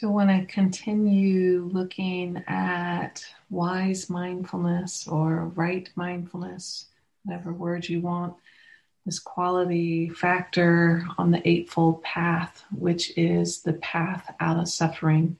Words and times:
So, 0.00 0.08
when 0.10 0.30
I 0.30 0.44
continue 0.44 1.68
looking 1.72 2.44
at 2.46 3.26
wise 3.50 4.08
mindfulness 4.08 5.08
or 5.08 5.46
right 5.56 5.90
mindfulness, 5.96 6.86
whatever 7.24 7.52
word 7.52 7.88
you 7.88 8.00
want, 8.00 8.34
this 9.04 9.18
quality 9.18 10.08
factor 10.08 11.04
on 11.18 11.32
the 11.32 11.42
Eightfold 11.48 12.00
Path, 12.04 12.62
which 12.70 13.18
is 13.18 13.62
the 13.62 13.72
path 13.72 14.32
out 14.38 14.60
of 14.60 14.68
suffering, 14.68 15.36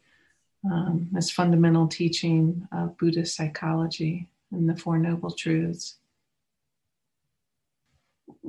um, 0.68 1.06
this 1.12 1.30
fundamental 1.30 1.86
teaching 1.86 2.66
of 2.72 2.98
Buddhist 2.98 3.36
psychology 3.36 4.28
and 4.50 4.68
the 4.68 4.74
Four 4.74 4.98
Noble 4.98 5.30
Truths. 5.30 5.98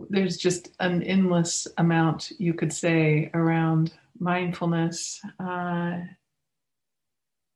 There's 0.09 0.37
just 0.37 0.69
an 0.79 1.03
endless 1.03 1.67
amount 1.77 2.31
you 2.39 2.55
could 2.55 2.73
say 2.73 3.29
around 3.35 3.93
mindfulness. 4.19 5.21
Uh, 5.39 5.99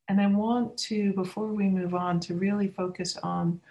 and 0.09 0.19
I 0.19 0.27
want 0.27 0.77
to, 0.77 1.13
before 1.13 1.47
we 1.47 1.67
move 1.69 1.93
on, 1.93 2.19
to 2.21 2.35
really 2.35 2.67
focus 2.67 3.17
on 3.23 3.61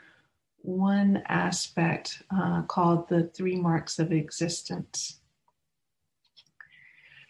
one 0.59 1.23
aspect 1.27 2.23
uh, 2.35 2.63
called 2.63 3.09
the 3.09 3.25
three 3.35 3.57
marks 3.57 3.99
of 3.99 4.13
existence. 4.13 5.19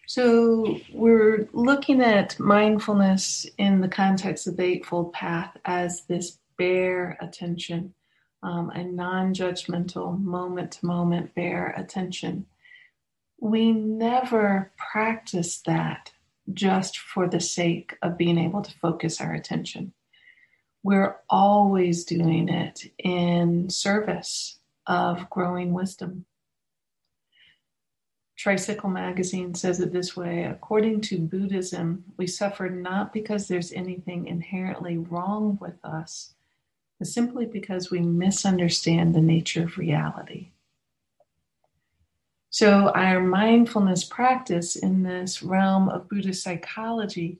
So, 0.07 0.79
we're 0.93 1.49
looking 1.53 2.03
at 2.03 2.39
mindfulness 2.39 3.47
in 3.57 3.81
the 3.81 3.89
context 3.89 4.47
of 4.47 4.57
the 4.57 4.65
Eightfold 4.65 5.13
Path 5.15 5.57
as 5.65 6.03
this 6.05 6.39
bare 6.59 7.17
attention, 7.21 7.95
um, 8.43 8.71
a 8.75 8.85
non 8.85 9.33
judgmental, 9.33 10.21
moment 10.23 10.73
to 10.73 10.87
moment 10.87 11.35
bare 11.35 11.75
attention 11.79 12.47
we 13.43 13.73
never 13.73 14.71
practice 14.77 15.63
that 15.67 16.13
just 16.53 16.97
for 16.97 17.29
the 17.29 17.41
sake 17.41 17.99
of 18.01 18.17
being 18.17 18.39
able 18.39 18.63
to 18.63 18.79
focus 18.79 19.21
our 19.21 19.33
attention. 19.33 19.93
We're 20.85 21.17
always 21.29 22.05
doing 22.05 22.49
it 22.49 22.93
in 22.99 23.69
service 23.69 24.59
of 24.87 25.29
growing 25.29 25.73
wisdom. 25.73 26.25
Tricycle 28.37 28.91
magazine 28.91 29.57
says 29.57 29.81
it 29.81 29.93
this 29.93 30.17
way 30.17 30.45
according 30.45 31.01
to 31.03 31.19
Buddhism, 31.19 32.05
we 32.17 32.29
suffer 32.29 32.69
not 32.71 33.13
because 33.13 33.49
there's 33.49 33.73
anything 33.73 34.29
inherently 34.29 34.99
wrong 34.99 35.59
with 35.61 35.85
us, 35.85 36.35
but 37.01 37.09
simply 37.09 37.47
because 37.47 37.91
we 37.91 38.03
misunderstand 38.03 39.17
the 39.17 39.21
nature 39.21 39.65
of 39.65 39.79
reality. 39.79 40.51
So, 42.53 42.91
our 42.91 43.19
mindfulness 43.19 44.05
practice 44.05 44.77
in 44.77 45.03
this 45.03 45.43
realm 45.43 45.89
of 45.89 46.07
Buddhist 46.11 46.43
psychology 46.43 47.39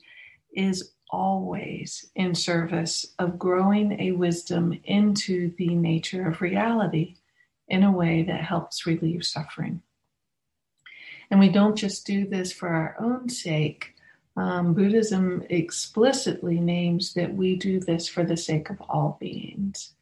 is 0.55 0.95
always 1.11 2.07
in 2.15 2.35
service 2.35 3.05
of 3.19 3.39
growing 3.39 4.01
a 4.01 4.13
wisdom 4.13 4.81
into 4.85 5.53
the 5.59 5.75
nature 5.75 6.27
of 6.27 6.41
reality 6.41 7.17
in 7.69 7.83
a 7.83 7.93
way 7.93 8.23
that 8.23 8.41
helps 8.41 8.87
relieve 8.87 9.23
suffering. 9.23 9.83
And 11.31 11.39
we 11.39 11.51
don't 11.51 11.77
just 11.77 12.07
do 12.07 12.27
this 12.27 12.51
for 12.51 12.69
our 12.71 12.97
own 12.99 13.29
sake. 13.29 13.95
Um, 14.39 14.73
Buddhism 14.73 15.45
explicitly 15.51 16.59
names 16.59 17.13
that 17.13 17.35
we 17.35 17.57
do 17.57 17.81
this 17.81 18.09
for 18.09 18.25
the 18.25 18.39
sake 18.39 18.71
of 18.71 18.81
all 18.89 19.19
beings, 19.21 19.93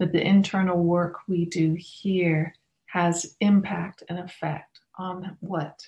that 0.00 0.10
the 0.10 0.26
internal 0.26 0.82
work 0.82 1.20
we 1.28 1.44
do 1.44 1.74
here 1.78 2.56
has 2.88 3.36
impact 3.40 4.02
and 4.08 4.18
effect 4.18 4.80
on 4.98 5.36
what 5.40 5.86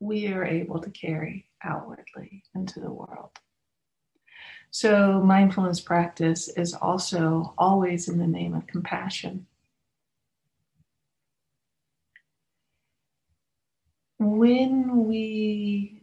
we 0.00 0.28
are 0.28 0.44
able 0.44 0.80
to 0.80 0.90
carry 0.90 1.48
outwardly 1.64 2.44
into 2.54 2.80
the 2.80 2.90
world. 2.90 3.30
So, 4.70 5.20
mindfulness 5.22 5.80
practice 5.80 6.48
is 6.48 6.74
also 6.74 7.54
always 7.58 8.08
in 8.08 8.18
the 8.18 8.26
name 8.26 8.54
of 8.54 8.66
compassion. 8.66 9.46
When 14.18 15.06
we 15.06 16.02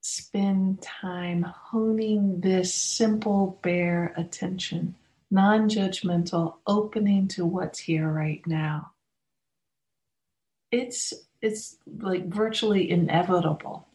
spend 0.00 0.82
time 0.82 1.42
honing 1.42 2.40
this 2.40 2.74
simple, 2.74 3.58
bare 3.62 4.12
attention, 4.16 4.96
non 5.30 5.68
judgmental, 5.68 6.54
opening 6.66 7.28
to 7.28 7.46
what's 7.46 7.78
here 7.78 8.08
right 8.08 8.44
now, 8.46 8.92
it's 10.72 11.14
it's 11.40 11.76
like 12.00 12.26
virtually 12.28 12.90
inevitable 12.90 13.86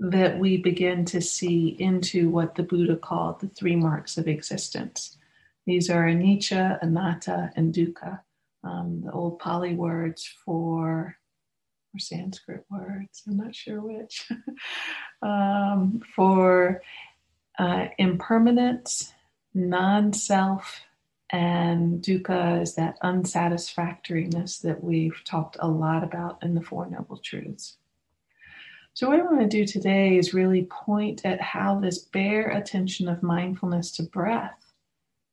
that 0.00 0.38
we 0.38 0.56
begin 0.56 1.04
to 1.04 1.20
see 1.20 1.76
into 1.78 2.30
what 2.30 2.54
the 2.54 2.62
Buddha 2.62 2.96
called 2.96 3.40
the 3.40 3.48
three 3.48 3.76
marks 3.76 4.16
of 4.16 4.28
existence. 4.28 5.16
These 5.66 5.90
are 5.90 6.04
anicca, 6.06 6.78
anatta, 6.82 7.52
and 7.56 7.74
dukkha, 7.74 8.20
um, 8.64 9.02
the 9.04 9.12
old 9.12 9.38
Pali 9.38 9.74
words 9.74 10.26
for 10.44 11.16
or 11.94 11.98
Sanskrit 11.98 12.64
words, 12.70 13.22
I'm 13.26 13.38
not 13.38 13.54
sure 13.54 13.80
which, 13.80 14.30
um, 15.22 16.00
for 16.14 16.82
uh, 17.58 17.86
impermanence, 17.98 19.12
non 19.54 20.12
self, 20.12 20.82
and 21.30 22.02
dukkha 22.02 22.62
is 22.62 22.74
that 22.74 22.98
unsatisfactoriness 23.02 24.60
that 24.60 24.82
we've 24.82 25.22
talked 25.24 25.56
a 25.60 25.68
lot 25.68 26.02
about 26.02 26.42
in 26.42 26.54
the 26.54 26.62
Four 26.62 26.88
Noble 26.88 27.18
Truths. 27.18 27.76
So, 28.94 29.08
what 29.08 29.20
I 29.20 29.22
want 29.22 29.40
to 29.40 29.46
do 29.46 29.66
today 29.66 30.16
is 30.16 30.34
really 30.34 30.64
point 30.64 31.24
at 31.24 31.40
how 31.40 31.78
this 31.78 31.98
bare 31.98 32.50
attention 32.50 33.08
of 33.08 33.22
mindfulness 33.22 33.92
to 33.92 34.02
breath 34.02 34.72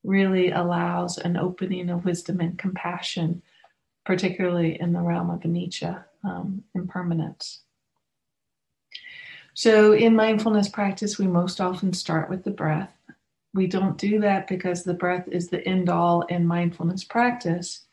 really 0.04 0.52
allows 0.52 1.18
an 1.18 1.38
opening 1.38 1.90
of 1.90 2.06
wisdom 2.06 2.42
and 2.42 2.58
compassion, 2.60 3.42
particularly 4.06 4.80
in 4.80 4.94
the 4.94 5.02
realm 5.02 5.30
of 5.30 5.40
anicca, 5.42 6.04
um, 6.24 6.64
impermanence. 6.76 7.62
So, 9.54 9.94
in 9.94 10.16
mindfulness 10.16 10.68
practice, 10.68 11.18
we 11.18 11.28
most 11.28 11.62
often 11.62 11.94
start 11.94 12.30
with 12.30 12.44
the 12.44 12.52
breath 12.52 12.95
we 13.56 13.68
don't 13.68 13.98
do 13.98 14.20
that 14.20 14.48
because 14.48 14.84
the 14.84 14.94
breath 14.94 15.28
is 15.32 15.48
the 15.48 15.66
end 15.66 15.90
all 15.90 16.24
in 16.24 16.46
mindfulness 16.46 17.06
practice. 17.06 17.86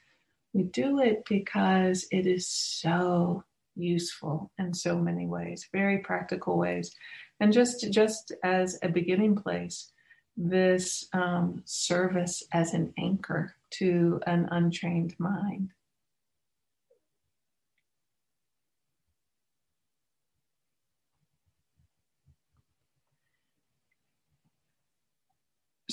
We 0.52 0.64
do 0.64 1.00
it 1.00 1.24
because 1.28 2.04
it 2.10 2.26
is 2.26 2.48
so 2.48 3.44
useful 3.76 4.50
in 4.58 4.74
so 4.74 4.98
many 4.98 5.26
ways, 5.26 5.68
very 5.72 5.98
practical 5.98 6.58
ways. 6.58 6.92
And 7.38 7.52
just, 7.52 7.90
just 7.92 8.32
as 8.42 8.76
a 8.82 8.88
beginning 8.88 9.36
place, 9.36 9.92
this 10.36 11.06
um, 11.12 11.62
service 11.64 12.42
as 12.52 12.74
an 12.74 12.92
anchor 12.98 13.54
to 13.78 14.20
an 14.26 14.48
untrained 14.50 15.14
mind. 15.18 15.70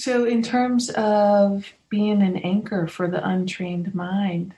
So, 0.10 0.26
in 0.26 0.42
terms 0.42 0.90
of 0.90 1.72
being 1.88 2.24
an 2.24 2.38
anchor 2.38 2.88
for 2.88 3.08
the 3.08 3.24
untrained 3.24 3.94
mind, 3.94 4.56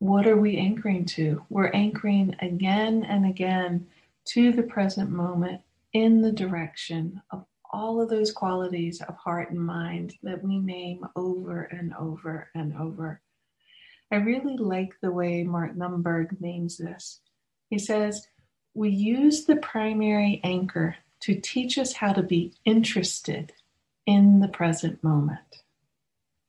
what 0.00 0.26
are 0.26 0.36
we 0.36 0.58
anchoring 0.58 1.06
to? 1.16 1.42
We're 1.48 1.70
anchoring 1.72 2.36
again 2.42 3.06
and 3.08 3.24
again 3.24 3.86
to 4.26 4.52
the 4.52 4.62
present 4.62 5.08
moment 5.08 5.62
in 5.94 6.20
the 6.20 6.30
direction 6.30 7.22
of 7.30 7.46
all 7.72 8.02
of 8.02 8.10
those 8.10 8.32
qualities 8.32 9.00
of 9.00 9.16
heart 9.16 9.50
and 9.50 9.58
mind 9.58 10.12
that 10.22 10.44
we 10.44 10.58
name 10.58 11.06
over 11.16 11.62
and 11.62 11.94
over 11.94 12.50
and 12.54 12.76
over. 12.76 13.22
I 14.12 14.16
really 14.16 14.58
like 14.58 14.92
the 15.00 15.10
way 15.10 15.42
Mark 15.42 15.74
Nunberg 15.74 16.38
names 16.42 16.76
this. 16.76 17.20
He 17.70 17.78
says, 17.78 18.26
We 18.74 18.90
use 18.90 19.46
the 19.46 19.56
primary 19.56 20.42
anchor 20.44 20.96
to 21.20 21.34
teach 21.34 21.78
us 21.78 21.94
how 21.94 22.12
to 22.12 22.22
be 22.22 22.52
interested 22.66 23.54
in 24.06 24.40
the 24.40 24.48
present 24.48 25.02
moment, 25.02 25.62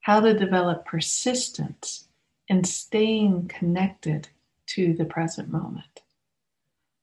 how 0.01 0.19
to 0.19 0.37
develop 0.37 0.85
persistence 0.85 2.07
in 2.47 2.63
staying 2.63 3.47
connected 3.47 4.27
to 4.67 4.93
the 4.93 5.05
present 5.05 5.51
moment. 5.51 6.01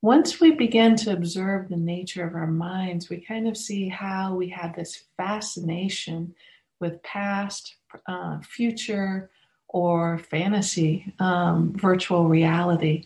Once 0.00 0.40
we 0.40 0.50
begin 0.50 0.96
to 0.96 1.12
observe 1.12 1.68
the 1.68 1.76
nature 1.76 2.26
of 2.26 2.34
our 2.34 2.48
minds, 2.48 3.08
we 3.08 3.18
kind 3.18 3.46
of 3.46 3.56
see 3.56 3.88
how 3.88 4.34
we 4.34 4.48
have 4.48 4.74
this 4.74 5.04
fascination 5.16 6.34
with 6.80 7.02
past, 7.04 7.76
uh, 8.06 8.40
future, 8.40 9.30
or 9.68 10.18
fantasy, 10.18 11.14
um, 11.18 11.72
virtual 11.74 12.28
reality. 12.28 13.04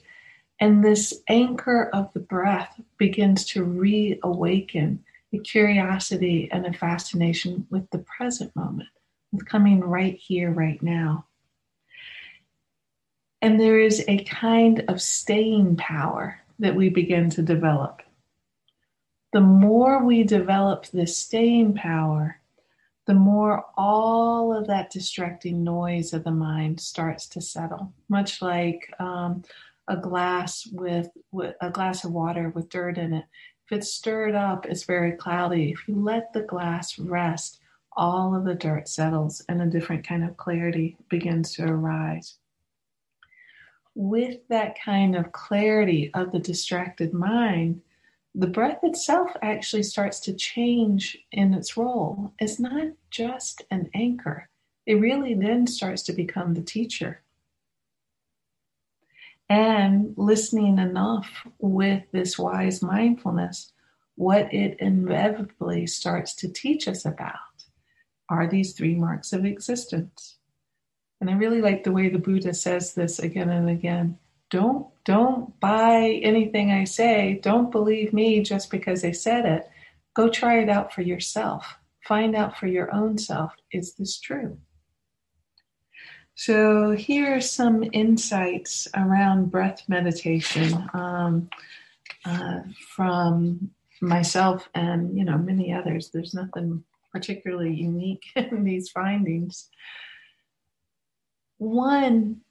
And 0.59 0.83
this 0.83 1.23
anchor 1.29 1.91
of 1.93 2.13
the 2.15 2.21
breath 2.21 2.81
begins 2.97 3.45
to 3.49 3.63
reawaken 3.63 5.05
a 5.37 5.43
curiosity 5.43 6.49
and 6.53 6.67
a 6.67 6.73
fascination 6.73 7.67
with 7.71 7.89
the 7.91 7.99
present 7.99 8.55
moment, 8.57 8.89
with 9.33 9.47
coming 9.47 9.81
right 9.81 10.17
here, 10.17 10.51
right 10.51 10.83
now. 10.83 11.27
And 13.43 13.61
there 13.61 13.79
is 13.79 14.05
a 14.09 14.25
kind 14.25 14.85
of 14.89 15.01
staying 15.01 15.77
power 15.77 16.41
that 16.59 16.75
we 16.75 16.89
begin 16.89 17.31
to 17.31 17.43
develop. 17.43 18.03
the 19.33 19.41
more 19.43 20.03
we 20.03 20.23
develop 20.25 20.87
this 20.87 21.17
staying 21.17 21.75
power, 21.75 22.41
the 23.07 23.15
more 23.15 23.67
all 23.77 24.57
of 24.57 24.67
that 24.69 24.91
distracting 24.91 25.63
noise 25.63 26.15
of 26.15 26.25
the 26.25 26.31
mind 26.31 26.81
starts 26.81 27.29
to 27.29 27.41
settle, 27.43 27.93
much 28.09 28.41
like 28.41 28.91
um, 28.99 29.43
a 29.89 29.97
glass 29.97 30.67
with, 30.73 31.11
with 31.33 31.55
a 31.61 31.71
glass 31.71 32.05
of 32.05 32.13
water 32.13 32.49
with 32.55 32.71
dirt 32.71 32.97
in 32.99 33.13
it. 33.13 33.25
If 33.67 33.79
it's 33.79 33.93
stirred 33.93 34.37
up, 34.37 34.65
it's 34.67 34.85
very 34.85 35.13
cloudy. 35.13 35.73
If 35.73 35.89
you 35.89 35.97
let 35.97 36.33
the 36.33 36.43
glass 36.43 37.01
rest, 37.01 37.59
all 37.97 38.33
of 38.33 38.45
the 38.45 38.55
dirt 38.55 38.87
settles 38.89 39.43
and 39.49 39.61
a 39.61 39.67
different 39.67 40.07
kind 40.07 40.23
of 40.23 40.37
clarity 40.37 40.97
begins 41.09 41.53
to 41.55 41.65
arise. 41.65 42.37
With 43.97 44.47
that 44.51 44.79
kind 44.81 45.17
of 45.17 45.33
clarity 45.33 46.13
of 46.15 46.31
the 46.31 46.39
distracted 46.39 47.13
mind, 47.13 47.81
the 48.37 48.47
breath 48.47 48.85
itself 48.85 49.33
actually 49.43 49.83
starts 49.83 50.21
to 50.21 50.35
change 50.35 51.19
in 51.33 51.53
its 51.53 51.77
role. 51.77 52.35
It's 52.39 52.61
not 52.61 52.93
just 53.11 53.63
an 53.73 53.91
anchor, 53.95 54.49
it 54.85 55.01
really 55.01 55.35
then 55.35 55.67
starts 55.67 56.05
to 56.05 56.13
become 56.13 56.55
the 56.55 56.63
teacher. 56.63 57.23
And 59.49 60.15
listening 60.17 60.79
enough 60.79 61.47
with 61.59 62.03
this 62.13 62.39
wise 62.39 62.83
mindfulness, 62.83 63.73
what 64.17 64.53
it 64.53 64.77
inevitably 64.81 65.87
starts 65.87 66.35
to 66.37 66.49
teach 66.53 66.89
us 66.89 67.05
about 67.05 67.35
are 68.29 68.49
these 68.49 68.73
three 68.73 68.95
marks 68.95 69.33
of 69.33 69.45
existence. 69.45 70.37
And 71.21 71.31
I 71.31 71.35
really 71.35 71.61
like 71.61 71.85
the 71.85 71.93
way 71.93 72.09
the 72.09 72.19
Buddha 72.19 72.55
says 72.55 72.95
this 72.95 73.19
again 73.19 73.51
and 73.51 73.71
again. 73.71 74.19
Don't 74.51 74.89
don't 75.05 75.59
buy 75.61 76.21
anything 76.23 76.73
I 76.73 76.85
say. 76.85 77.39
Don't 77.43 77.71
believe 77.71 78.13
me 78.13 78.43
just 78.43 78.71
because 78.71 79.05
I 79.05 79.13
said 79.13 79.47
it. 79.47 79.69
Go 80.15 80.29
try 80.29 80.61
it 80.61 80.69
out 80.69 80.93
for 80.93 81.03
yourself. 81.03 81.77
Find 82.07 82.35
out 82.35 82.57
for 82.59 82.67
your 82.67 82.93
own 82.95 83.19
self 83.19 83.53
is 83.73 83.95
this 83.95 84.19
true? 84.19 84.59
So, 86.39 86.91
here 86.91 87.35
are 87.35 87.41
some 87.41 87.83
insights 87.93 88.87
around 88.95 89.51
breath 89.51 89.83
meditation 89.89 90.87
um, 90.93 91.49
uh, 92.27 92.61
from 92.95 93.71
myself 94.03 94.69
and 94.75 95.17
you 95.17 95.25
know 95.25 95.39
many 95.39 95.73
others. 95.73 96.11
There's 96.11 96.35
nothing 96.35 96.85
particularly 97.11 97.73
unique 97.73 98.25
in 98.37 98.65
these 98.65 98.91
findings. 98.91 99.71
One, 101.57 102.43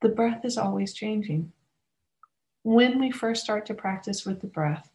the 0.00 0.08
breath 0.08 0.46
is 0.46 0.56
always 0.56 0.94
changing. 0.94 1.52
When 2.62 2.98
we 2.98 3.10
first 3.10 3.44
start 3.44 3.66
to 3.66 3.74
practice 3.74 4.24
with 4.24 4.40
the 4.40 4.46
breath, 4.46 4.90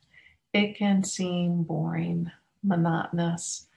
it 0.52 0.76
can 0.76 1.04
seem 1.04 1.62
boring, 1.62 2.32
monotonous. 2.64 3.68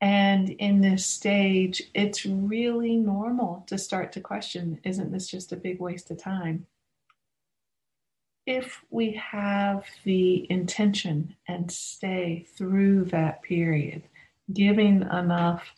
And 0.00 0.50
in 0.50 0.80
this 0.80 1.04
stage, 1.04 1.82
it's 1.94 2.24
really 2.24 2.96
normal 2.96 3.64
to 3.66 3.78
start 3.78 4.12
to 4.12 4.20
question 4.20 4.80
isn't 4.84 5.10
this 5.10 5.28
just 5.28 5.52
a 5.52 5.56
big 5.56 5.80
waste 5.80 6.10
of 6.10 6.18
time? 6.18 6.66
if 8.48 8.82
we 8.88 9.12
have 9.12 9.84
the 10.04 10.50
intention 10.50 11.36
and 11.48 11.70
stay 11.70 12.46
through 12.56 13.04
that 13.04 13.42
period, 13.42 14.02
giving 14.54 15.02
enough 15.02 15.74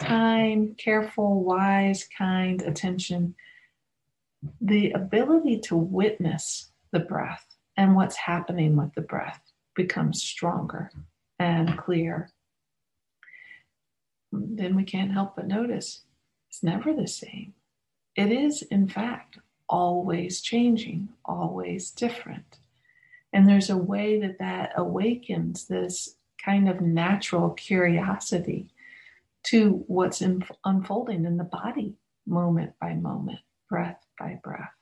time, 0.00 0.74
careful, 0.76 1.44
wise, 1.44 2.08
kind 2.18 2.60
attention, 2.62 3.36
the 4.60 4.90
ability 4.90 5.60
to 5.60 5.76
witness 5.76 6.72
the 6.90 6.98
breath 6.98 7.46
and 7.76 7.94
what's 7.94 8.16
happening 8.16 8.74
with 8.74 8.92
the 8.94 9.00
breath 9.00 9.40
becomes 9.76 10.20
stronger 10.20 10.90
and 11.38 11.78
clear. 11.78 12.32
Then 14.32 14.76
we 14.76 14.84
can't 14.84 15.12
help 15.12 15.36
but 15.36 15.46
notice 15.46 16.02
it's 16.48 16.62
never 16.62 16.92
the 16.92 17.08
same. 17.08 17.54
It 18.16 18.32
is, 18.32 18.62
in 18.62 18.88
fact, 18.88 19.38
always 19.68 20.40
changing, 20.40 21.10
always 21.24 21.90
different. 21.90 22.58
And 23.32 23.48
there's 23.48 23.70
a 23.70 23.76
way 23.76 24.20
that 24.20 24.38
that 24.38 24.72
awakens 24.76 25.66
this 25.66 26.16
kind 26.42 26.68
of 26.68 26.80
natural 26.80 27.50
curiosity 27.50 28.70
to 29.44 29.84
what's 29.86 30.22
in, 30.22 30.44
unfolding 30.64 31.24
in 31.24 31.36
the 31.36 31.44
body, 31.44 31.94
moment 32.26 32.72
by 32.80 32.94
moment, 32.94 33.40
breath 33.68 34.04
by 34.18 34.40
breath. 34.42 34.72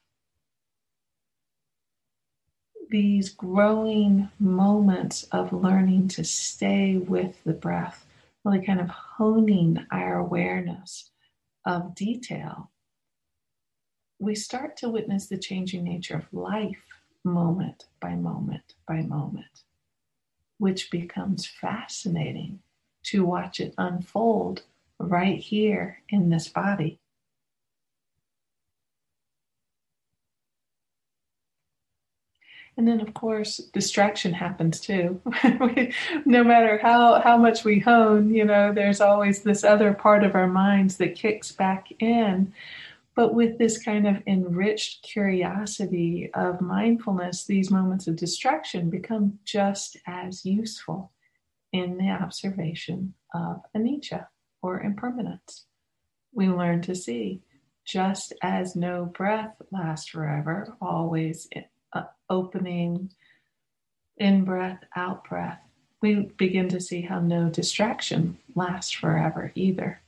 These 2.89 3.31
growing 3.31 4.29
moments 4.39 5.25
of 5.25 5.53
learning 5.53 6.09
to 6.09 6.25
stay 6.25 6.97
with 6.97 7.43
the 7.45 7.53
breath, 7.53 8.06
really 8.47 8.65
kind 8.65 8.81
of 8.81 8.89
honing 8.89 9.85
our 9.91 10.19
awareness 10.19 11.11
of 11.67 11.95
detail 11.95 12.71
we 14.19 14.35
start 14.35 14.77
to 14.79 14.89
witness 14.89 15.27
the 15.27 15.37
changing 15.37 15.85
nature 15.85 16.17
of 16.17 16.33
life 16.33 16.83
moment 17.25 17.85
by 18.01 18.15
moment 18.15 18.75
by 18.89 19.03
moment, 19.03 19.65
which 20.59 20.91
becomes 20.91 21.47
fascinating 21.47 22.61
to 23.03 23.25
watch 23.25 23.61
it 23.61 23.75
unfold 23.77 24.63
right 24.99 25.39
here 25.39 26.03
in 26.09 26.31
this 26.31 26.49
body. 26.49 26.99
And 32.76 32.87
then, 32.87 33.00
of 33.00 33.14
course, 33.14 33.56
distraction 33.73 34.34
happens 34.34 34.81
too. 34.81 35.20
no 36.26 36.44
matter 36.44 36.78
how, 36.78 37.20
how 37.20 37.38
much 37.38 37.64
we 37.64 37.78
hone, 37.78 38.34
you 38.34 38.44
know, 38.44 38.73
there's 38.73 39.00
always 39.00 39.43
this 39.43 39.64
other 39.64 39.94
part 39.94 40.25
of 40.25 40.34
our 40.34 40.46
minds 40.46 40.99
that 40.99 41.14
kicks 41.14 41.52
back 41.52 41.88
in 42.00 42.52
but 43.17 43.32
with 43.32 43.56
this 43.56 43.82
kind 43.82 44.06
of 44.06 44.23
enriched 44.26 45.02
curiosity 45.02 46.31
of 46.34 46.61
mindfulness, 46.61 47.44
these 47.44 47.70
moments 47.70 48.06
of 48.06 48.14
distraction 48.14 48.90
become 48.90 49.38
just 49.46 49.96
as 50.06 50.44
useful 50.44 51.12
in 51.73 51.96
the 51.96 52.11
observation 52.11 53.14
of 53.34 53.62
anicca 53.75 54.26
or 54.61 54.82
impermanence. 54.82 55.64
We 56.32 56.49
learn 56.49 56.82
to 56.82 56.94
see 56.94 57.40
just 57.87 58.34
as 58.43 58.76
no 58.76 59.06
breath 59.06 59.62
lasts 59.73 60.11
forever, 60.11 60.76
always 60.82 61.49
Uh, 61.97 62.05
opening 62.29 63.11
in 64.19 64.45
breath, 64.45 64.83
out 64.97 65.25
breath, 65.29 65.61
we 66.03 66.15
begin 66.37 66.69
to 66.69 66.81
see 66.81 67.00
how 67.00 67.21
no 67.21 67.49
distraction 67.49 68.37
lasts 68.55 68.91
forever 68.91 69.53
either. 69.55 70.00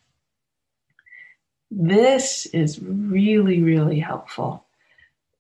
This 1.71 2.47
is 2.47 2.81
really, 2.83 3.63
really 3.63 4.01
helpful. 4.01 4.67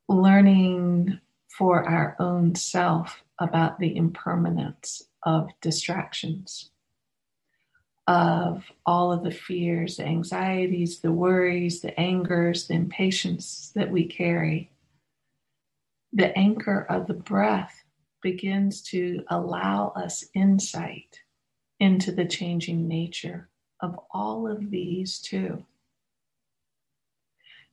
Learning 0.09 1.19
for 1.49 1.87
our 1.89 2.17
own 2.21 2.55
self 2.55 3.23
about 3.39 3.79
the 3.79 3.97
impermanence 3.97 5.03
of 5.25 5.51
distractions, 5.61 6.71
of 8.07 8.65
all 8.87 9.13
of 9.13 9.25
the 9.25 9.33
fears, 9.33 9.97
the 9.97 10.07
anxieties, 10.07 11.01
the 11.01 11.13
worries, 11.13 11.81
the 11.81 11.99
angers, 11.99 12.69
the 12.69 12.75
impatience 12.75 13.73
that 13.75 13.91
we 13.91 14.05
carry. 14.05 14.71
The 16.13 16.37
anchor 16.37 16.87
of 16.89 17.07
the 17.07 17.15
breath 17.15 17.85
begins 18.23 18.83
to 18.83 19.25
allow 19.29 19.89
us 19.95 20.25
insight 20.35 21.21
into 21.81 22.13
the 22.13 22.25
changing 22.25 22.89
nature 22.89 23.49
of 23.81 23.99
all 24.11 24.49
of 24.49 24.71
these 24.71 25.19
too. 25.21 25.65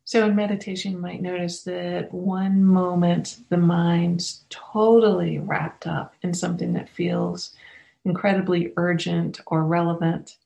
So 0.03 0.27
in 0.27 0.35
meditation, 0.35 0.91
you 0.91 0.97
might 0.99 1.21
notice 1.21 1.63
that 1.63 2.13
one 2.13 2.63
moment 2.63 3.39
the 3.49 3.57
mind's 3.57 4.45
totally 4.49 5.39
wrapped 5.39 5.87
up 5.87 6.13
in 6.21 6.35
something 6.35 6.73
that 6.73 6.89
feels 6.89 7.55
incredibly 8.05 8.71
urgent 8.77 9.41
or 9.47 9.63
relevant. 9.63 10.37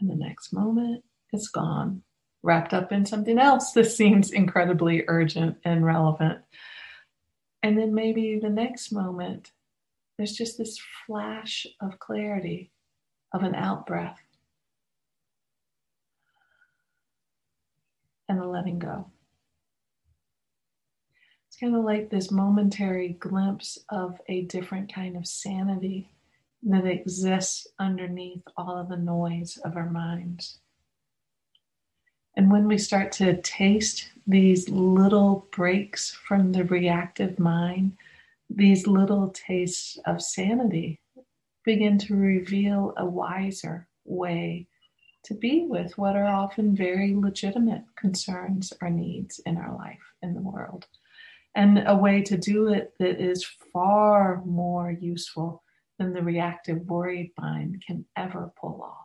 And 0.00 0.10
the 0.10 0.16
next 0.16 0.52
moment 0.52 1.04
it's 1.32 1.48
gone, 1.48 2.02
wrapped 2.42 2.74
up 2.74 2.90
in 2.90 3.06
something 3.06 3.38
else 3.38 3.72
that 3.72 3.84
seems 3.92 4.32
incredibly 4.32 5.04
urgent 5.06 5.58
and 5.64 5.84
relevant. 5.84 6.40
And 7.64 7.78
then 7.78 7.94
maybe 7.94 8.38
the 8.38 8.50
next 8.50 8.92
moment, 8.92 9.52
there's 10.18 10.34
just 10.34 10.58
this 10.58 10.78
flash 11.06 11.66
of 11.80 11.98
clarity 11.98 12.70
of 13.32 13.42
an 13.42 13.54
out 13.54 13.86
breath 13.86 14.20
and 18.28 18.38
the 18.38 18.44
letting 18.44 18.78
go. 18.78 19.06
It's 21.48 21.56
kind 21.56 21.74
of 21.74 21.84
like 21.84 22.10
this 22.10 22.30
momentary 22.30 23.14
glimpse 23.18 23.78
of 23.88 24.20
a 24.28 24.42
different 24.42 24.92
kind 24.92 25.16
of 25.16 25.26
sanity 25.26 26.10
that 26.64 26.84
exists 26.84 27.66
underneath 27.78 28.42
all 28.58 28.76
of 28.76 28.90
the 28.90 28.98
noise 28.98 29.56
of 29.64 29.74
our 29.74 29.88
minds. 29.88 30.58
And 32.36 32.50
when 32.50 32.66
we 32.66 32.78
start 32.78 33.12
to 33.12 33.40
taste 33.42 34.10
these 34.26 34.68
little 34.68 35.46
breaks 35.52 36.10
from 36.10 36.52
the 36.52 36.64
reactive 36.64 37.38
mind, 37.38 37.96
these 38.50 38.86
little 38.86 39.30
tastes 39.30 39.98
of 40.06 40.22
sanity 40.22 41.00
begin 41.64 41.98
to 41.98 42.14
reveal 42.14 42.92
a 42.96 43.06
wiser 43.06 43.88
way 44.04 44.66
to 45.24 45.34
be 45.34 45.66
with 45.66 45.96
what 45.96 46.16
are 46.16 46.26
often 46.26 46.76
very 46.76 47.14
legitimate 47.14 47.82
concerns 47.96 48.72
or 48.82 48.90
needs 48.90 49.40
in 49.46 49.56
our 49.56 49.74
life, 49.74 50.02
in 50.22 50.34
the 50.34 50.40
world. 50.40 50.86
And 51.54 51.84
a 51.86 51.96
way 51.96 52.20
to 52.22 52.36
do 52.36 52.68
it 52.68 52.94
that 52.98 53.20
is 53.20 53.44
far 53.72 54.42
more 54.44 54.90
useful 54.90 55.62
than 55.98 56.12
the 56.12 56.22
reactive 56.22 56.86
worried 56.86 57.32
mind 57.38 57.82
can 57.86 58.04
ever 58.16 58.52
pull 58.60 58.82
off. 58.82 59.03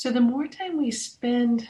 So, 0.00 0.10
the 0.10 0.22
more 0.22 0.46
time 0.46 0.78
we 0.78 0.92
spend 0.92 1.68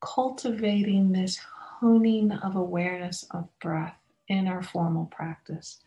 cultivating 0.00 1.10
this 1.10 1.40
honing 1.80 2.30
of 2.30 2.54
awareness 2.54 3.24
of 3.32 3.48
breath 3.58 3.98
in 4.28 4.46
our 4.46 4.62
formal 4.62 5.06
practice, 5.06 5.80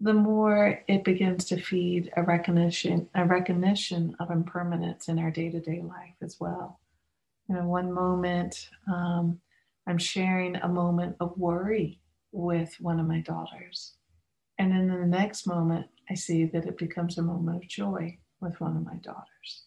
the 0.00 0.14
more 0.14 0.82
it 0.88 1.04
begins 1.04 1.44
to 1.44 1.62
feed 1.62 2.10
a 2.16 2.24
recognition, 2.24 3.08
a 3.14 3.24
recognition 3.24 4.16
of 4.18 4.32
impermanence 4.32 5.06
in 5.06 5.20
our 5.20 5.30
day-to-day 5.30 5.80
life 5.80 6.16
as 6.20 6.40
well. 6.40 6.80
You 7.48 7.54
know, 7.54 7.68
one 7.68 7.92
moment 7.92 8.68
um, 8.92 9.38
I'm 9.86 9.98
sharing 9.98 10.56
a 10.56 10.66
moment 10.66 11.14
of 11.20 11.38
worry 11.38 12.00
with 12.32 12.74
one 12.80 12.98
of 12.98 13.06
my 13.06 13.20
daughters, 13.20 13.92
and 14.58 14.72
in 14.72 14.88
the 14.88 15.06
next 15.06 15.46
moment 15.46 15.86
I 16.10 16.14
see 16.14 16.46
that 16.46 16.66
it 16.66 16.78
becomes 16.78 17.16
a 17.16 17.22
moment 17.22 17.62
of 17.62 17.68
joy 17.68 18.18
with 18.40 18.60
one 18.60 18.76
of 18.76 18.84
my 18.84 18.96
daughters. 18.96 19.66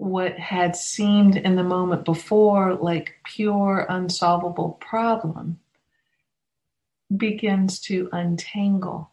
What 0.00 0.38
had 0.38 0.76
seemed 0.76 1.36
in 1.36 1.56
the 1.56 1.62
moment 1.62 2.06
before 2.06 2.74
like 2.74 3.16
pure 3.26 3.84
unsolvable 3.86 4.78
problem 4.80 5.60
begins 7.14 7.78
to 7.80 8.08
untangle 8.10 9.12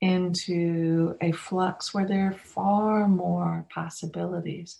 into 0.00 1.16
a 1.20 1.32
flux 1.32 1.92
where 1.92 2.06
there 2.06 2.28
are 2.28 2.38
far 2.38 3.08
more 3.08 3.66
possibilities 3.74 4.78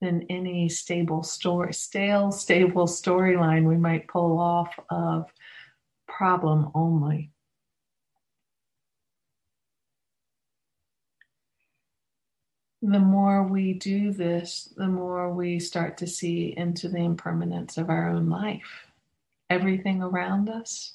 than 0.00 0.26
any 0.28 0.68
stable 0.68 1.22
story, 1.22 1.72
stale, 1.72 2.32
stable 2.32 2.88
storyline 2.88 3.68
we 3.68 3.76
might 3.76 4.08
pull 4.08 4.40
off 4.40 4.74
of 4.90 5.32
problem 6.08 6.72
only. 6.74 7.30
The 12.84 12.98
more 12.98 13.44
we 13.44 13.74
do 13.74 14.10
this, 14.12 14.68
the 14.76 14.88
more 14.88 15.32
we 15.32 15.60
start 15.60 15.96
to 15.98 16.06
see 16.08 16.52
into 16.56 16.88
the 16.88 16.98
impermanence 16.98 17.78
of 17.78 17.88
our 17.88 18.08
own 18.08 18.28
life. 18.28 18.88
Everything 19.48 20.02
around 20.02 20.48
us, 20.48 20.94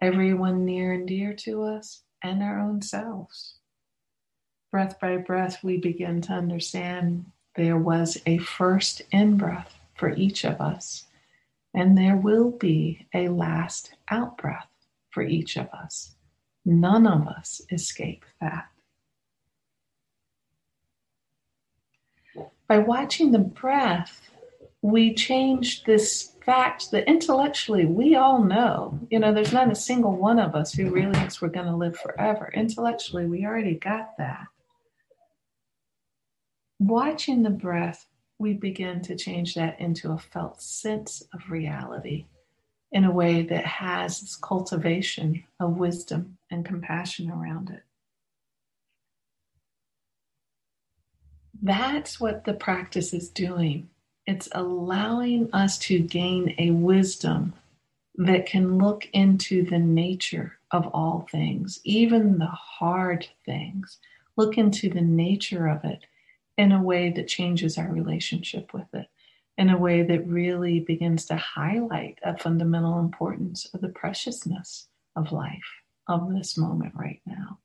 everyone 0.00 0.64
near 0.64 0.92
and 0.92 1.08
dear 1.08 1.34
to 1.34 1.64
us, 1.64 2.02
and 2.22 2.40
our 2.40 2.60
own 2.60 2.82
selves. 2.82 3.56
Breath 4.70 5.00
by 5.00 5.16
breath, 5.16 5.58
we 5.64 5.76
begin 5.76 6.20
to 6.22 6.32
understand 6.32 7.24
there 7.56 7.78
was 7.78 8.16
a 8.26 8.38
first 8.38 9.02
in 9.10 9.36
breath 9.36 9.76
for 9.96 10.10
each 10.10 10.44
of 10.44 10.60
us, 10.60 11.06
and 11.74 11.98
there 11.98 12.16
will 12.16 12.52
be 12.52 13.08
a 13.12 13.28
last 13.28 13.94
out 14.08 14.38
breath 14.38 14.68
for 15.10 15.24
each 15.24 15.56
of 15.56 15.68
us. 15.70 16.14
None 16.64 17.08
of 17.08 17.26
us 17.26 17.60
escape 17.72 18.24
that. 18.40 18.68
By 22.66 22.78
watching 22.78 23.32
the 23.32 23.38
breath, 23.38 24.30
we 24.80 25.14
change 25.14 25.84
this 25.84 26.32
fact 26.44 26.90
that 26.90 27.08
intellectually 27.08 27.86
we 27.86 28.16
all 28.16 28.42
know, 28.42 28.98
you 29.10 29.18
know, 29.18 29.32
there's 29.32 29.52
not 29.52 29.70
a 29.70 29.74
single 29.74 30.16
one 30.16 30.38
of 30.38 30.54
us 30.54 30.72
who 30.72 30.90
really 30.90 31.14
thinks 31.14 31.40
we're 31.40 31.48
going 31.48 31.66
to 31.66 31.76
live 31.76 31.96
forever. 31.96 32.50
Intellectually, 32.54 33.26
we 33.26 33.46
already 33.46 33.74
got 33.74 34.16
that. 34.18 34.46
Watching 36.78 37.42
the 37.42 37.50
breath, 37.50 38.06
we 38.38 38.52
begin 38.52 39.00
to 39.02 39.16
change 39.16 39.54
that 39.54 39.80
into 39.80 40.12
a 40.12 40.18
felt 40.18 40.60
sense 40.60 41.22
of 41.32 41.50
reality 41.50 42.26
in 42.92 43.04
a 43.04 43.10
way 43.10 43.42
that 43.42 43.64
has 43.64 44.20
this 44.20 44.36
cultivation 44.36 45.44
of 45.60 45.78
wisdom 45.78 46.36
and 46.50 46.64
compassion 46.64 47.30
around 47.30 47.70
it. 47.70 47.82
That's 51.64 52.20
what 52.20 52.44
the 52.44 52.52
practice 52.52 53.14
is 53.14 53.30
doing 53.30 53.88
it's 54.26 54.48
allowing 54.52 55.50
us 55.52 55.78
to 55.78 55.98
gain 55.98 56.54
a 56.58 56.70
wisdom 56.70 57.52
that 58.16 58.46
can 58.46 58.78
look 58.78 59.06
into 59.12 59.64
the 59.64 59.78
nature 59.78 60.58
of 60.70 60.86
all 60.88 61.26
things, 61.30 61.80
even 61.84 62.38
the 62.38 62.46
hard 62.46 63.28
things, 63.44 63.98
look 64.36 64.56
into 64.56 64.88
the 64.88 65.00
nature 65.00 65.66
of 65.66 65.84
it 65.84 66.06
in 66.56 66.72
a 66.72 66.82
way 66.82 67.10
that 67.10 67.28
changes 67.28 67.76
our 67.76 67.90
relationship 67.90 68.72
with 68.72 68.86
it, 68.94 69.08
in 69.58 69.68
a 69.68 69.76
way 69.76 70.02
that 70.02 70.26
really 70.26 70.80
begins 70.80 71.26
to 71.26 71.36
highlight 71.36 72.18
a 72.22 72.38
fundamental 72.38 72.98
importance 72.98 73.66
of 73.74 73.80
the 73.80 73.88
preciousness 73.88 74.88
of 75.16 75.32
life, 75.32 75.82
of 76.08 76.32
this 76.32 76.56
moment 76.56 76.94
right 76.94 77.20
now. 77.26 77.58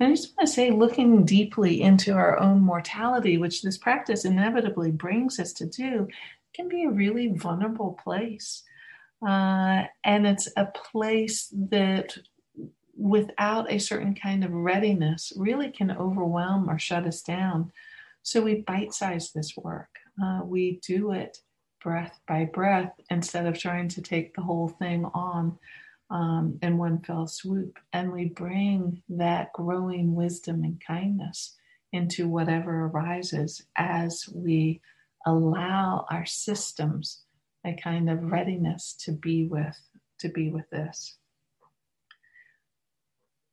And 0.00 0.08
I 0.08 0.14
just 0.14 0.34
want 0.36 0.48
to 0.48 0.54
say, 0.54 0.70
looking 0.70 1.26
deeply 1.26 1.82
into 1.82 2.14
our 2.14 2.38
own 2.40 2.60
mortality, 2.60 3.36
which 3.36 3.60
this 3.60 3.76
practice 3.76 4.24
inevitably 4.24 4.90
brings 4.90 5.38
us 5.38 5.52
to 5.54 5.66
do, 5.66 6.08
can 6.54 6.68
be 6.68 6.84
a 6.84 6.90
really 6.90 7.28
vulnerable 7.28 7.98
place. 8.02 8.62
Uh, 9.26 9.82
and 10.02 10.26
it's 10.26 10.48
a 10.56 10.64
place 10.66 11.52
that, 11.70 12.16
without 12.96 13.70
a 13.70 13.78
certain 13.78 14.14
kind 14.14 14.42
of 14.42 14.52
readiness, 14.52 15.34
really 15.36 15.70
can 15.70 15.90
overwhelm 15.90 16.70
or 16.70 16.78
shut 16.78 17.04
us 17.04 17.20
down. 17.20 17.70
So 18.22 18.40
we 18.40 18.62
bite 18.62 18.94
size 18.94 19.32
this 19.32 19.54
work. 19.54 19.90
Uh, 20.22 20.40
we 20.44 20.80
do 20.86 21.12
it 21.12 21.38
breath 21.82 22.18
by 22.26 22.46
breath 22.46 22.92
instead 23.10 23.46
of 23.46 23.58
trying 23.58 23.88
to 23.88 24.02
take 24.02 24.34
the 24.34 24.42
whole 24.42 24.68
thing 24.68 25.04
on 25.12 25.58
um, 26.10 26.58
in 26.62 26.76
one 26.76 27.00
fell 27.00 27.26
swoop. 27.26 27.78
And 27.92 28.12
we 28.12 28.26
bring 28.26 29.02
that 29.08 29.52
growing 29.52 30.14
wisdom 30.14 30.64
and 30.64 30.80
kindness 30.84 31.56
into 31.92 32.28
whatever 32.28 32.86
arises 32.86 33.62
as 33.76 34.28
we 34.32 34.80
allow 35.26 36.06
our 36.10 36.26
systems 36.26 37.22
a 37.64 37.74
kind 37.74 38.08
of 38.08 38.22
readiness 38.22 38.94
to 38.94 39.12
be 39.12 39.44
with 39.44 39.78
to 40.18 40.28
be 40.28 40.50
with 40.50 40.68
this 40.70 41.16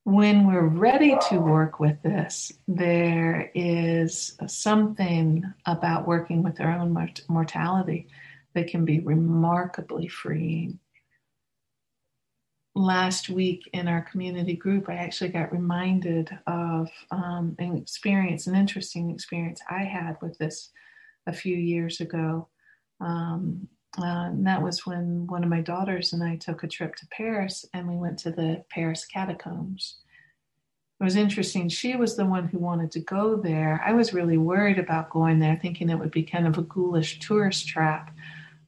when 0.03 0.47
we're 0.47 0.67
ready 0.67 1.17
to 1.29 1.37
work 1.37 1.81
with 1.81 2.01
this 2.03 2.53
there 2.67 3.51
is 3.53 4.37
something 4.47 5.43
about 5.65 6.07
working 6.07 6.41
with 6.41 6.61
our 6.61 6.71
own 6.71 6.95
mortality 7.27 8.07
that 8.53 8.67
can 8.67 8.85
be 8.85 8.99
remarkably 9.01 10.07
freeing 10.07 10.79
last 12.77 13.29
week 13.29 13.69
in 13.73 13.87
our 13.87 14.01
community 14.01 14.55
group, 14.55 14.87
I 14.87 14.95
actually 14.95 15.31
got 15.31 15.51
reminded 15.51 16.37
of 16.45 16.89
um, 17.11 17.55
an 17.59 17.75
experience, 17.75 18.47
an 18.47 18.55
interesting 18.55 19.09
experience 19.09 19.61
I 19.69 19.83
had 19.83 20.17
with 20.21 20.37
this 20.37 20.69
a 21.25 21.33
few 21.33 21.55
years 21.55 21.99
ago. 21.99 22.47
Um, 23.01 23.67
uh, 23.97 24.29
and 24.29 24.45
that 24.45 24.61
was 24.61 24.85
when 24.85 25.25
one 25.25 25.43
of 25.43 25.49
my 25.49 25.61
daughters 25.61 26.13
and 26.13 26.23
I 26.23 26.35
took 26.35 26.63
a 26.63 26.67
trip 26.67 26.95
to 26.97 27.07
Paris 27.07 27.65
and 27.73 27.87
we 27.87 27.95
went 27.95 28.19
to 28.19 28.31
the 28.31 28.63
Paris 28.69 29.05
catacombs. 29.05 29.97
It 30.99 31.03
was 31.03 31.15
interesting. 31.15 31.69
She 31.69 31.95
was 31.95 32.15
the 32.15 32.25
one 32.25 32.47
who 32.47 32.59
wanted 32.59 32.91
to 32.91 32.99
go 32.99 33.37
there. 33.37 33.81
I 33.83 33.93
was 33.93 34.13
really 34.13 34.37
worried 34.37 34.79
about 34.79 35.09
going 35.09 35.39
there, 35.39 35.57
thinking 35.59 35.89
it 35.89 35.97
would 35.97 36.11
be 36.11 36.23
kind 36.23 36.45
of 36.45 36.57
a 36.57 36.63
ghoulish 36.63 37.19
tourist 37.19 37.67
trap. 37.67 38.15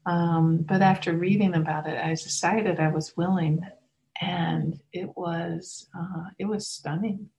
Um, 0.05 0.57
but 0.57 0.81
after 0.81 1.13
reading 1.13 1.55
about 1.55 1.87
it, 1.87 2.03
I 2.03 2.09
decided 2.09 2.79
I 2.79 2.87
was 2.89 3.15
willing 3.15 3.61
and 4.21 4.79
it 4.93 5.09
was 5.15 5.87
uh, 5.97 6.25
it 6.37 6.45
was 6.45 6.67
stunning. 6.67 7.29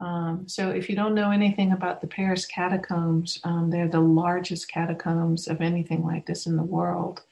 Um, 0.00 0.44
so, 0.46 0.70
if 0.70 0.90
you 0.90 0.96
don't 0.96 1.14
know 1.14 1.30
anything 1.30 1.72
about 1.72 2.00
the 2.00 2.06
Paris 2.06 2.46
catacombs, 2.46 3.40
um, 3.44 3.70
they're 3.70 3.88
the 3.88 4.00
largest 4.00 4.68
catacombs 4.68 5.48
of 5.48 5.60
anything 5.60 6.04
like 6.04 6.26
this 6.26 6.46
in 6.46 6.56
the 6.56 6.62
world. 6.62 7.22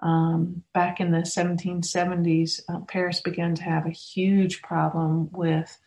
Um, 0.00 0.64
back 0.74 1.00
in 1.00 1.12
the 1.12 1.18
1770s, 1.18 2.60
uh, 2.68 2.80
Paris 2.80 3.20
began 3.20 3.54
to 3.54 3.62
have 3.62 3.86
a 3.86 3.90
huge 3.90 4.60
problem 4.60 5.30
with 5.32 5.78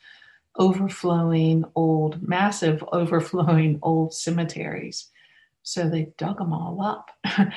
overflowing 0.58 1.65
old, 1.75 2.25
massive 2.27 2.84
overflowing 2.94 3.79
old 3.82 4.13
cemeteries. 4.13 5.10
So 5.63 5.89
they 5.89 6.13
dug 6.17 6.38
them 6.38 6.53
all 6.53 6.82
up. 6.82 7.12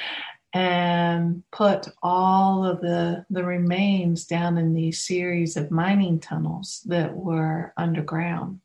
and 0.54 1.42
put 1.52 1.88
all 2.02 2.64
of 2.64 2.80
the, 2.80 3.26
the 3.30 3.44
remains 3.44 4.24
down 4.24 4.56
in 4.56 4.74
these 4.74 5.06
series 5.06 5.56
of 5.56 5.70
mining 5.70 6.20
tunnels 6.20 6.82
that 6.86 7.14
were 7.14 7.72
underground. 7.76 8.60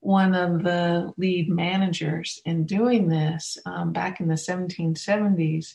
One 0.00 0.34
of 0.34 0.62
the 0.62 1.12
lead 1.16 1.48
managers 1.48 2.40
in 2.44 2.66
doing 2.66 3.08
this 3.08 3.58
um, 3.66 3.92
back 3.92 4.20
in 4.20 4.28
the 4.28 4.34
1770s 4.34 5.74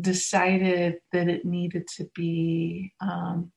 decided 0.00 1.00
that 1.12 1.28
it 1.28 1.44
needed 1.44 1.86
to 1.96 2.08
be 2.14 2.94
um, 3.00 3.52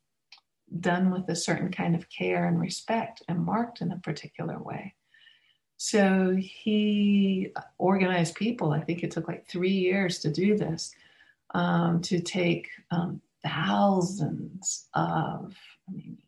done 0.80 1.12
with 1.12 1.28
a 1.30 1.36
certain 1.36 1.72
kind 1.72 1.96
of 1.96 2.10
care 2.10 2.48
and 2.48 2.60
respect 2.60 3.22
and 3.28 3.46
marked 3.46 3.82
in 3.82 3.92
a 3.92 4.00
particular 4.00 4.62
way. 4.62 4.94
So 5.84 6.36
he 6.38 7.52
organized 7.80 8.36
people. 8.36 8.72
I 8.72 8.82
think 8.82 9.02
it 9.02 9.10
took 9.10 9.28
like 9.28 9.48
three 9.48 9.72
years 9.72 10.20
to 10.20 10.32
do 10.32 10.56
this, 10.56 10.94
um, 11.56 12.02
to 12.04 12.20
take 12.20 12.70
um, 12.92 13.20
thousands 13.44 14.88
of, 14.94 15.56
I 15.90 15.92
mean, 15.92 16.20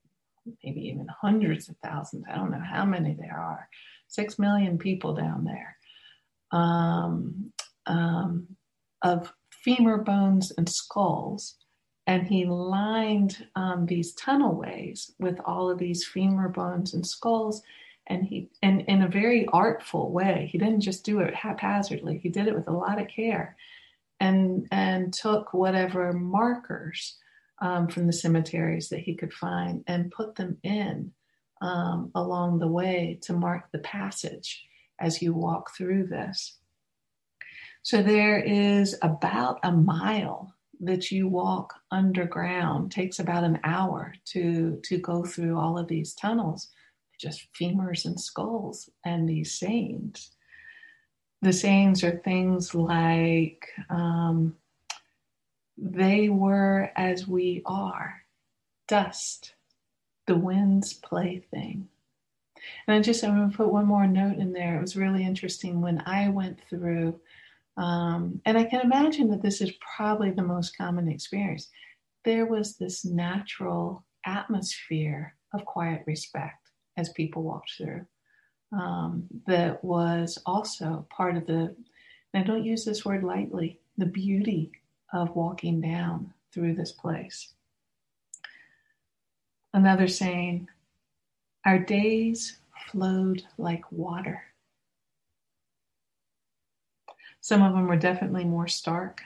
maybe 0.63 0.87
even 0.87 1.07
hundreds 1.07 1.69
of 1.69 1.75
thousands. 1.83 2.25
I 2.27 2.35
don't 2.35 2.49
know 2.49 2.63
how 2.67 2.83
many 2.83 3.13
there 3.13 3.37
are. 3.37 3.69
Six 4.07 4.39
million 4.39 4.79
people 4.79 5.13
down 5.13 5.43
there 5.43 5.77
um, 6.51 7.51
um 7.85 8.47
of 9.03 9.31
femur 9.51 9.99
bones 9.99 10.51
and 10.57 10.67
skulls. 10.67 11.57
And 12.07 12.25
he 12.25 12.45
lined 12.45 13.45
um, 13.55 13.85
these 13.85 14.15
tunnelways 14.15 15.11
with 15.19 15.39
all 15.45 15.69
of 15.69 15.77
these 15.77 16.07
femur 16.07 16.49
bones 16.49 16.95
and 16.95 17.05
skulls 17.05 17.61
and 18.07 18.25
he 18.25 18.49
and 18.61 18.81
in 18.81 19.01
a 19.01 19.07
very 19.07 19.45
artful 19.47 20.11
way. 20.11 20.49
He 20.51 20.57
didn't 20.57 20.81
just 20.81 21.05
do 21.05 21.19
it 21.19 21.33
haphazardly. 21.33 22.17
He 22.17 22.29
did 22.29 22.47
it 22.47 22.55
with 22.55 22.67
a 22.67 22.73
lot 22.73 23.01
of 23.01 23.07
care 23.07 23.55
and 24.19 24.67
and 24.71 25.13
took 25.13 25.53
whatever 25.53 26.13
markers 26.13 27.17
um, 27.61 27.87
from 27.87 28.07
the 28.07 28.13
cemeteries 28.13 28.89
that 28.89 28.99
he 28.99 29.15
could 29.15 29.33
find 29.33 29.83
and 29.87 30.11
put 30.11 30.35
them 30.35 30.57
in 30.63 31.11
um, 31.61 32.11
along 32.13 32.59
the 32.59 32.67
way 32.67 33.19
to 33.21 33.33
mark 33.33 33.71
the 33.71 33.79
passage 33.79 34.65
as 34.99 35.21
you 35.21 35.33
walk 35.33 35.75
through 35.75 36.07
this. 36.07 36.57
So 37.83 38.01
there 38.01 38.39
is 38.39 38.97
about 39.01 39.59
a 39.63 39.71
mile 39.71 40.53
that 40.81 41.11
you 41.11 41.27
walk 41.27 41.73
underground. 41.91 42.91
Takes 42.91 43.19
about 43.19 43.43
an 43.43 43.59
hour 43.63 44.13
to 44.25 44.79
to 44.83 44.97
go 44.97 45.23
through 45.23 45.57
all 45.57 45.77
of 45.77 45.87
these 45.87 46.13
tunnels 46.13 46.69
just 47.23 47.47
femurs 47.59 48.05
and 48.05 48.19
skulls 48.19 48.89
and 49.05 49.27
these 49.27 49.57
sayings. 49.57 50.31
The 51.41 51.53
sayings 51.53 52.03
are 52.03 52.17
things 52.17 52.75
like, 52.75 53.65
um, 53.89 54.55
they 55.77 56.29
were 56.29 56.91
as 56.95 57.27
we 57.27 57.61
are, 57.65 58.21
dust, 58.87 59.53
the 60.27 60.35
wind's 60.35 60.93
plaything. 60.93 61.87
And 62.87 62.97
I 62.97 63.01
just, 63.01 63.23
I'm 63.23 63.37
going 63.37 63.51
to 63.51 63.57
put 63.57 63.71
one 63.71 63.85
more 63.85 64.07
note 64.07 64.37
in 64.37 64.53
there. 64.53 64.77
It 64.77 64.81
was 64.81 64.95
really 64.95 65.25
interesting 65.25 65.81
when 65.81 66.03
I 66.05 66.29
went 66.29 66.59
through, 66.69 67.19
um, 67.77 68.41
and 68.45 68.57
I 68.57 68.65
can 68.65 68.81
imagine 68.81 69.29
that 69.31 69.41
this 69.41 69.61
is 69.61 69.71
probably 69.95 70.31
the 70.31 70.43
most 70.43 70.77
common 70.77 71.07
experience. 71.07 71.69
There 72.23 72.45
was 72.45 72.77
this 72.77 73.03
natural 73.03 74.05
atmosphere 74.25 75.35
of 75.53 75.65
quiet 75.65 76.03
respect 76.05 76.62
as 76.97 77.09
people 77.09 77.43
walked 77.43 77.73
through. 77.77 78.05
Um, 78.71 79.27
that 79.45 79.83
was 79.83 80.39
also 80.45 81.05
part 81.09 81.37
of 81.37 81.45
the, 81.45 81.75
I 82.33 82.41
don't 82.41 82.65
use 82.65 82.85
this 82.85 83.05
word 83.05 83.23
lightly, 83.23 83.79
the 83.97 84.05
beauty 84.05 84.71
of 85.13 85.35
walking 85.35 85.79
down 85.81 86.33
through 86.51 86.75
this 86.75 86.91
place. 86.91 87.49
Another 89.73 90.07
saying, 90.07 90.67
our 91.65 91.79
days 91.79 92.57
flowed 92.91 93.43
like 93.57 93.91
water. 93.91 94.43
Some 97.41 97.61
of 97.61 97.73
them 97.73 97.87
were 97.87 97.97
definitely 97.97 98.45
more 98.45 98.67
stark. 98.67 99.21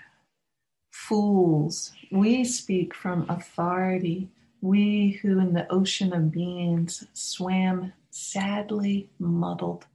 Fools, 0.91 1.91
we 2.11 2.43
speak 2.43 2.93
from 2.93 3.29
authority 3.29 4.29
we 4.61 5.19
who 5.21 5.39
in 5.39 5.53
the 5.53 5.71
ocean 5.71 6.13
of 6.13 6.31
beings 6.31 7.05
swam 7.13 7.93
sadly 8.09 9.09
muddled. 9.19 9.85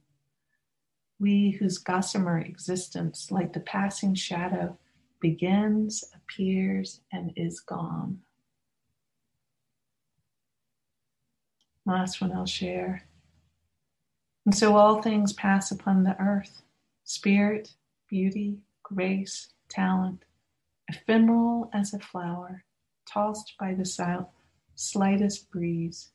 We 1.19 1.51
whose 1.51 1.77
gossamer 1.77 2.39
existence, 2.39 3.29
like 3.31 3.53
the 3.53 3.59
passing 3.59 4.15
shadow, 4.15 4.77
begins, 5.19 6.03
appears, 6.15 7.01
and 7.11 7.31
is 7.35 7.59
gone. 7.59 8.19
Last 11.85 12.21
one 12.21 12.31
I'll 12.31 12.45
share. 12.45 13.03
And 14.45 14.55
so 14.55 14.75
all 14.75 15.01
things 15.01 15.33
pass 15.33 15.71
upon 15.71 16.03
the 16.03 16.19
earth 16.19 16.61
spirit, 17.05 17.73
beauty, 18.09 18.59
grace, 18.81 19.49
talent, 19.67 20.23
ephemeral 20.87 21.69
as 21.73 21.93
a 21.93 21.99
flower, 21.99 22.63
tossed 23.05 23.53
by 23.59 23.73
the 23.73 23.85
south 23.85 24.29
slightest 24.75 25.49
breeze. 25.51 26.09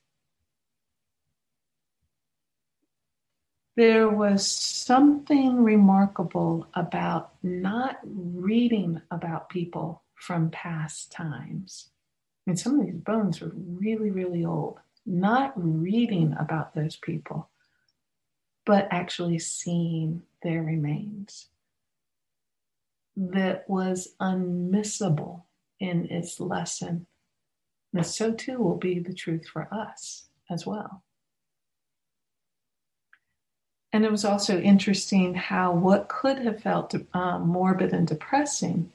There 3.77 4.09
was 4.09 4.51
something 4.51 5.63
remarkable 5.63 6.67
about 6.75 7.35
not 7.43 7.99
reading 8.05 9.01
about 9.11 9.49
people 9.49 10.03
from 10.17 10.51
past 10.51 11.13
times. 11.13 11.91
I 12.47 12.51
mean, 12.51 12.57
some 12.57 12.81
of 12.81 12.87
these 12.87 12.97
bones 12.97 13.41
were 13.41 13.53
really, 13.55 14.11
really 14.11 14.45
old. 14.45 14.81
Not 15.07 15.53
reading 15.55 16.35
about 16.39 16.75
those 16.75 16.97
people, 16.97 17.51
but 18.67 18.89
actually 18.91 19.39
seeing 19.39 20.23
their 20.43 20.63
remains. 20.63 21.49
That 23.17 23.69
was 23.69 24.15
unmissable 24.21 25.43
in 25.79 26.07
its 26.11 26.41
lesson 26.41 27.07
and 27.99 28.07
so 28.07 28.33
too 28.33 28.59
will 28.59 28.77
be 28.77 29.01
the 29.01 29.13
truth 29.13 29.45
for 29.53 29.67
us 29.75 30.29
as 30.49 30.65
well. 30.65 31.03
And 33.93 34.05
it 34.05 34.11
was 34.11 34.25
also 34.25 34.61
interesting 34.61 35.35
how 35.35 35.73
what 35.73 36.09
could 36.09 36.39
have 36.39 36.63
felt 36.63 36.95
um, 37.13 37.49
morbid 37.49 37.93
and 37.93 38.07
depressing 38.07 38.93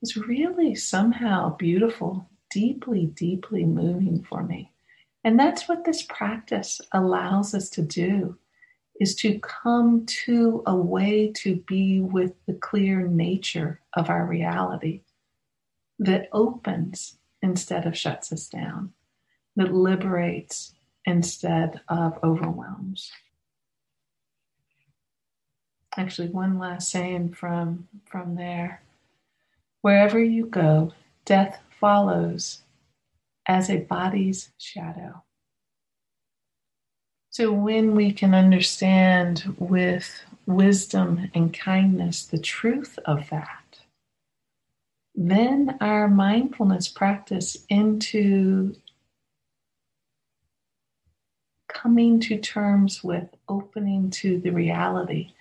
was 0.00 0.16
really 0.16 0.76
somehow 0.76 1.56
beautiful, 1.56 2.28
deeply, 2.48 3.06
deeply 3.06 3.64
moving 3.64 4.22
for 4.22 4.44
me. 4.44 4.70
And 5.24 5.36
that's 5.36 5.68
what 5.68 5.84
this 5.84 6.02
practice 6.02 6.80
allows 6.92 7.54
us 7.54 7.68
to 7.70 7.82
do 7.82 8.38
is 9.00 9.16
to 9.16 9.40
come 9.40 10.06
to 10.06 10.62
a 10.66 10.76
way 10.76 11.32
to 11.38 11.56
be 11.66 11.98
with 11.98 12.34
the 12.46 12.54
clear 12.54 13.08
nature 13.08 13.80
of 13.94 14.10
our 14.10 14.24
reality 14.24 15.00
that 15.98 16.28
opens 16.32 17.16
instead 17.44 17.86
of 17.86 17.96
shuts 17.96 18.32
us 18.32 18.48
down, 18.48 18.92
that 19.54 19.72
liberates 19.72 20.72
instead 21.04 21.80
of 21.88 22.18
overwhelms. 22.24 23.12
Actually, 25.96 26.28
one 26.28 26.58
last 26.58 26.90
saying 26.90 27.32
from, 27.34 27.86
from 28.06 28.34
there. 28.34 28.82
Wherever 29.82 30.18
you 30.18 30.46
go, 30.46 30.92
death 31.26 31.60
follows 31.78 32.62
as 33.46 33.68
a 33.68 33.76
body's 33.76 34.50
shadow. 34.58 35.22
So, 37.28 37.52
when 37.52 37.94
we 37.94 38.12
can 38.12 38.34
understand 38.34 39.54
with 39.58 40.08
wisdom 40.46 41.30
and 41.34 41.52
kindness 41.52 42.24
the 42.24 42.38
truth 42.38 42.98
of 43.04 43.28
that, 43.30 43.63
then 45.14 45.76
our 45.80 46.08
mindfulness 46.08 46.88
practice 46.88 47.56
into 47.68 48.74
coming 51.68 52.20
to 52.20 52.38
terms 52.38 53.04
with 53.04 53.28
opening 53.48 54.10
to 54.10 54.38
the 54.40 54.50
reality 54.50 55.32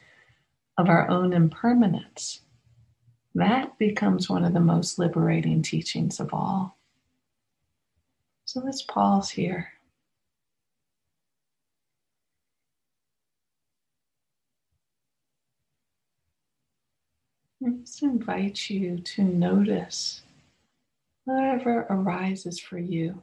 of 0.77 0.89
our 0.89 1.09
own 1.09 1.33
impermanence. 1.33 2.41
That 3.35 3.77
becomes 3.79 4.29
one 4.29 4.45
of 4.45 4.53
the 4.53 4.59
most 4.59 4.99
liberating 4.99 5.61
teachings 5.61 6.19
of 6.19 6.33
all. 6.33 6.77
So 8.45 8.59
let's 8.59 8.83
pause 8.83 9.31
here. 9.31 9.69
I 17.65 17.72
just 17.83 18.01
invite 18.01 18.69
you 18.69 18.97
to 18.99 19.21
notice 19.21 20.21
whatever 21.25 21.85
arises 21.89 22.57
for 22.57 22.77
you 22.77 23.21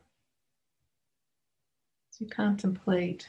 as 2.13 2.21
you 2.21 2.27
contemplate 2.27 3.27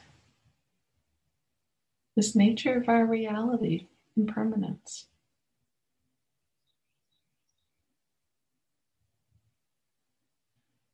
this 2.18 2.36
nature 2.36 2.76
of 2.76 2.90
our 2.90 3.06
reality, 3.06 3.88
impermanence. 4.18 5.06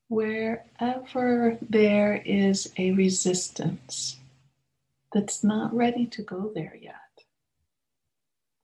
Wherever 0.07 1.57
there 1.67 2.21
is 2.23 2.71
a 2.77 2.91
resistance 2.91 4.17
that's 5.11 5.43
not 5.43 5.75
ready 5.75 6.05
to 6.05 6.21
go 6.21 6.51
there 6.53 6.77
yet 6.79 7.07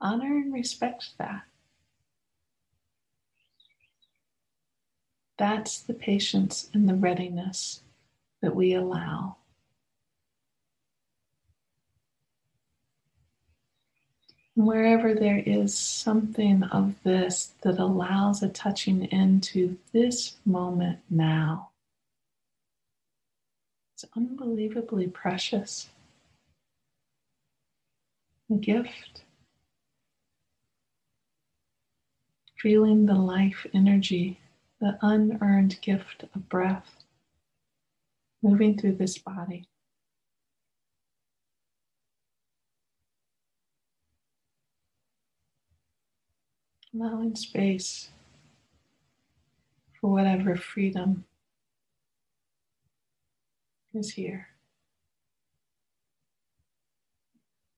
honor 0.04 0.38
and 0.38 0.54
respect 0.54 1.18
that. 1.18 1.44
That's 5.38 5.80
the 5.80 5.94
patience 5.94 6.70
and 6.74 6.88
the 6.88 6.94
readiness 6.94 7.82
that 8.42 8.56
we 8.56 8.74
allow. 8.74 9.38
Wherever 14.56 15.16
there 15.16 15.42
is 15.44 15.76
something 15.76 16.62
of 16.64 17.02
this 17.04 17.54
that 17.62 17.80
allows 17.80 18.44
a 18.44 18.50
touching 18.50 19.06
into 19.06 19.78
this 19.92 20.36
moment 20.46 21.00
now, 21.10 21.70
it's 23.96 24.06
unbelievably 24.16 25.08
precious. 25.08 25.90
A 28.52 28.56
gift. 28.56 29.24
Feeling 32.60 33.08
the 33.08 33.16
life 33.16 33.66
energy, 33.74 34.40
the 34.84 34.98
unearned 35.02 35.80
gift 35.82 36.26
of 36.36 36.50
breath 36.50 37.06
moving 38.42 38.78
through 38.78 38.96
this 38.96 39.18
body. 39.18 39.66
allowing 46.96 47.36
space 47.36 48.10
for 50.00 50.12
whatever 50.12 50.56
freedom 50.56 51.26
is 53.96 54.12
here. 54.12 54.53